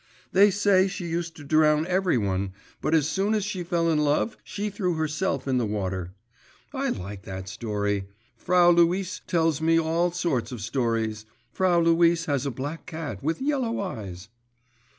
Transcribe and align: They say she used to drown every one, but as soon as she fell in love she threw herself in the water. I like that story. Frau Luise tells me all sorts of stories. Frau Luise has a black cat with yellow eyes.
They 0.31 0.49
say 0.49 0.87
she 0.87 1.05
used 1.05 1.35
to 1.35 1.43
drown 1.43 1.85
every 1.85 2.17
one, 2.17 2.53
but 2.81 2.95
as 2.95 3.07
soon 3.07 3.35
as 3.35 3.45
she 3.45 3.61
fell 3.63 3.87
in 3.87 3.99
love 3.99 4.35
she 4.43 4.71
threw 4.71 4.95
herself 4.95 5.47
in 5.47 5.59
the 5.59 5.65
water. 5.67 6.15
I 6.73 6.89
like 6.89 7.21
that 7.25 7.47
story. 7.47 8.07
Frau 8.35 8.71
Luise 8.71 9.21
tells 9.27 9.61
me 9.61 9.77
all 9.79 10.11
sorts 10.11 10.51
of 10.51 10.59
stories. 10.61 11.27
Frau 11.51 11.79
Luise 11.79 12.25
has 12.25 12.47
a 12.47 12.49
black 12.49 12.87
cat 12.87 13.21
with 13.21 13.43
yellow 13.43 13.79
eyes. 13.79 14.29